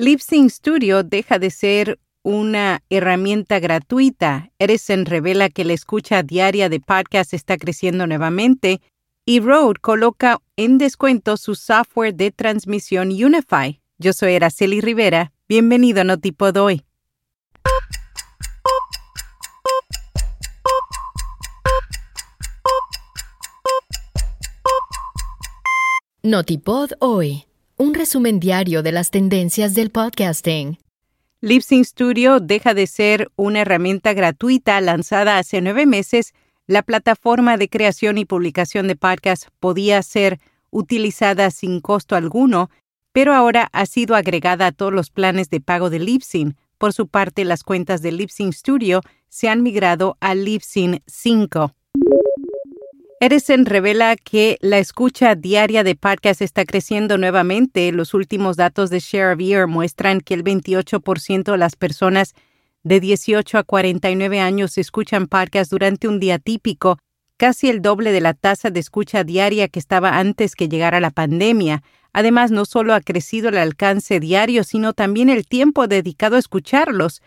[0.00, 4.52] Libsyn Studio deja de ser una herramienta gratuita.
[4.60, 8.80] Edison revela que la escucha diaria de podcast está creciendo nuevamente
[9.24, 13.80] y Rode coloca en descuento su software de transmisión Unify.
[13.98, 15.32] Yo soy Araceli Rivera.
[15.48, 16.84] Bienvenido a Notipod hoy.
[26.22, 27.47] Notipod hoy,
[27.78, 30.78] un resumen diario de las tendencias del podcasting.
[31.40, 36.34] Libsyn Studio deja de ser una herramienta gratuita lanzada hace nueve meses.
[36.66, 42.68] La plataforma de creación y publicación de podcasts podía ser utilizada sin costo alguno,
[43.12, 46.56] pero ahora ha sido agregada a todos los planes de pago de Libsyn.
[46.78, 51.72] Por su parte, las cuentas de Libsyn Studio se han migrado a Libsyn 5.
[53.20, 57.90] Edison revela que la escucha diaria de podcast está creciendo nuevamente.
[57.90, 62.34] Los últimos datos de Share of muestran que el 28% de las personas
[62.84, 66.98] de 18 a 49 años escuchan podcast durante un día típico,
[67.36, 71.10] casi el doble de la tasa de escucha diaria que estaba antes que llegara la
[71.10, 71.82] pandemia.
[72.12, 77.20] Además, no solo ha crecido el alcance diario, sino también el tiempo dedicado a escucharlos.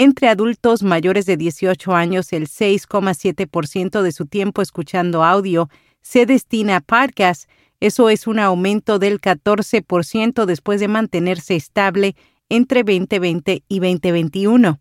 [0.00, 5.68] Entre adultos mayores de 18 años, el 6,7% de su tiempo escuchando audio
[6.02, 7.48] se destina a podcasts.
[7.80, 12.14] Eso es un aumento del 14% después de mantenerse estable
[12.48, 14.78] entre 2020 y 2021.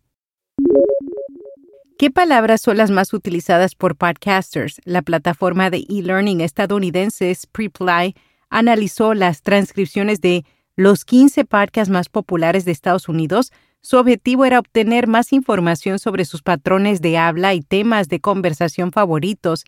[1.98, 4.80] ¿Qué palabras son las más utilizadas por podcasters?
[4.86, 8.14] La plataforma de e-learning estadounidense Preply
[8.52, 10.46] analizó las transcripciones de
[10.78, 16.26] los 15 podcasts más populares de Estados Unidos su objetivo era obtener más información sobre
[16.26, 19.64] sus patrones de habla y temas de conversación favoritos.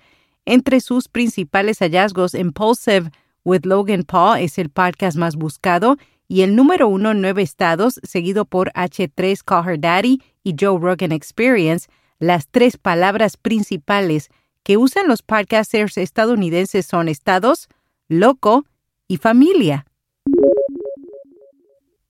[0.45, 3.11] Entre sus principales hallazgos, Impulsive
[3.45, 7.99] with Logan Paul es el podcast más buscado y el número uno en nueve estados,
[8.03, 11.87] seguido por H3 Call Her Daddy y Joe Rogan Experience,
[12.19, 14.29] las tres palabras principales
[14.63, 17.69] que usan los podcasters estadounidenses son estados,
[18.09, 18.65] loco
[19.07, 19.85] y familia.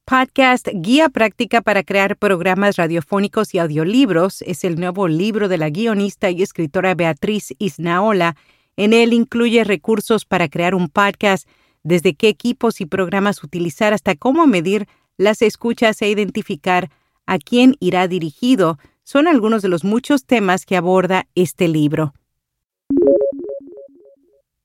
[0.10, 5.70] Podcast Guía Práctica para crear programas radiofónicos y audiolibros es el nuevo libro de la
[5.70, 8.36] guionista y escritora Beatriz Isnaola.
[8.76, 11.48] En él incluye recursos para crear un podcast,
[11.84, 14.88] desde qué equipos y programas utilizar hasta cómo medir
[15.18, 16.90] las escuchas e identificar
[17.28, 18.80] a quién irá dirigido.
[19.04, 22.16] Son algunos de los muchos temas que aborda este libro.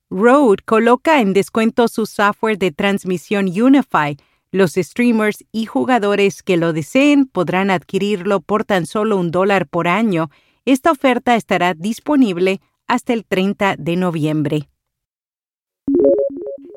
[0.09, 4.17] Rode coloca en descuento su software de transmisión Unify
[4.55, 9.89] los streamers y jugadores que lo deseen podrán adquirirlo por tan solo un dólar por
[9.89, 10.31] año.
[10.65, 14.69] Esta oferta estará disponible hasta el 30 de noviembre.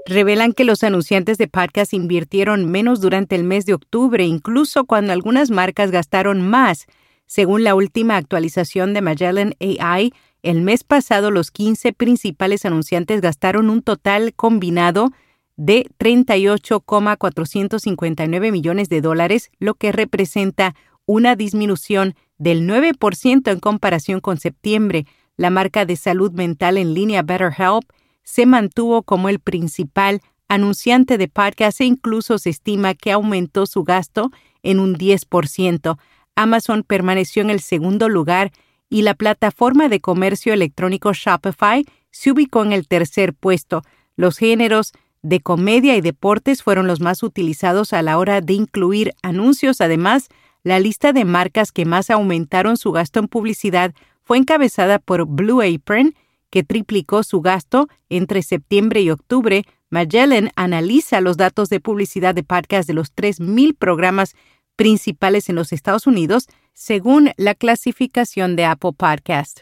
[0.08, 5.14] Revelan que los anunciantes de podcast invirtieron menos durante el mes de octubre, incluso cuando
[5.14, 6.88] algunas marcas gastaron más.
[7.28, 13.70] Según la última actualización de Magellan AI, el mes pasado los 15 principales anunciantes gastaron
[13.70, 15.12] un total combinado
[15.58, 20.76] de 38,459 millones de dólares, lo que representa
[21.06, 25.08] una disminución del 9% en comparación con septiembre.
[25.36, 27.90] La marca de salud mental en línea BetterHelp
[28.24, 33.84] se mantuvo como el principal anunciante de podcast e incluso se estima que aumentó su
[33.84, 34.30] gasto
[34.64, 35.98] en un 10%.
[36.36, 38.52] Amazon permaneció en el segundo lugar
[38.90, 43.82] y la plataforma de comercio electrónico Shopify se ubicó en el tercer puesto.
[44.16, 49.14] Los géneros de comedia y deportes fueron los más utilizados a la hora de incluir
[49.24, 49.82] anuncios.
[49.82, 50.30] Además,
[50.64, 55.62] la lista de marcas que más aumentaron su gasto en publicidad fue encabezada por Blue
[55.62, 56.14] Apron,
[56.50, 59.64] que triplicó su gasto entre septiembre y octubre.
[59.90, 64.36] Magellan analiza los datos de publicidad de podcast de los 3.000 programas
[64.76, 69.62] principales en los Estados Unidos, según la clasificación de Apple Podcast.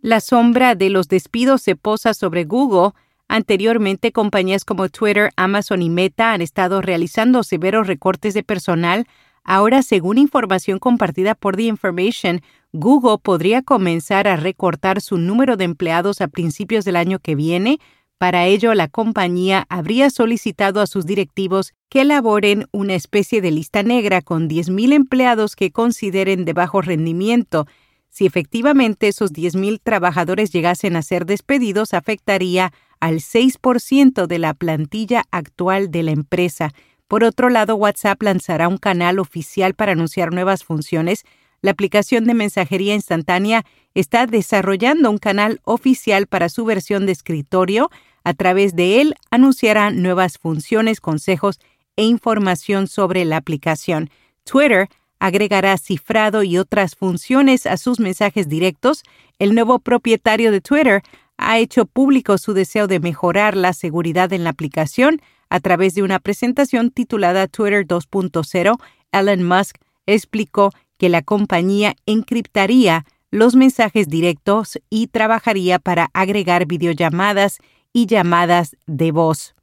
[0.00, 2.92] La sombra de los despidos se posa sobre Google
[3.36, 9.06] Anteriormente, compañías como Twitter, Amazon y Meta han estado realizando severos recortes de personal.
[9.44, 12.40] Ahora, según información compartida por The Information,
[12.72, 17.78] Google podría comenzar a recortar su número de empleados a principios del año que viene.
[18.16, 23.82] Para ello, la compañía habría solicitado a sus directivos que elaboren una especie de lista
[23.82, 27.66] negra con 10.000 empleados que consideren de bajo rendimiento.
[28.08, 35.24] Si efectivamente esos 10.000 trabajadores llegasen a ser despedidos, afectaría al 6% de la plantilla
[35.30, 36.72] actual de la empresa.
[37.08, 41.24] Por otro lado, WhatsApp lanzará un canal oficial para anunciar nuevas funciones.
[41.62, 43.64] La aplicación de mensajería instantánea
[43.94, 47.90] está desarrollando un canal oficial para su versión de escritorio.
[48.24, 51.60] A través de él anunciará nuevas funciones, consejos
[51.96, 54.10] e información sobre la aplicación.
[54.44, 54.88] Twitter
[55.18, 59.02] agregará cifrado y otras funciones a sus mensajes directos.
[59.38, 61.02] El nuevo propietario de Twitter
[61.38, 66.02] ha hecho público su deseo de mejorar la seguridad en la aplicación a través de
[66.02, 68.76] una presentación titulada Twitter 2.0.
[69.12, 77.58] Elon Musk explicó que la compañía encriptaría los mensajes directos y trabajaría para agregar videollamadas
[77.92, 79.54] y llamadas de voz.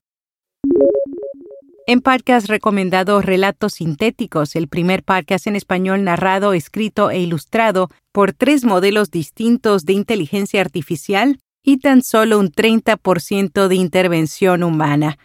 [1.86, 8.32] En podcast recomendado Relatos Sintéticos, el primer podcast en español narrado, escrito e ilustrado por
[8.32, 15.18] tres modelos distintos de inteligencia artificial y tan solo un 30% de intervención humana.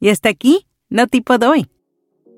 [0.00, 1.68] Y hasta aquí, no tipo doy.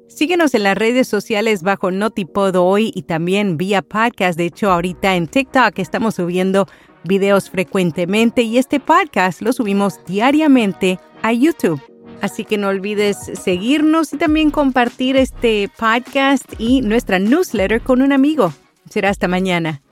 [0.08, 4.36] Síguenos en las redes sociales bajo Notipod hoy y también vía podcast.
[4.36, 6.66] De hecho, ahorita en TikTok estamos subiendo
[7.04, 11.80] videos frecuentemente y este podcast lo subimos diariamente a YouTube.
[12.20, 18.12] Así que no olvides seguirnos y también compartir este podcast y nuestra newsletter con un
[18.12, 18.52] amigo.
[18.88, 19.83] Será hasta mañana.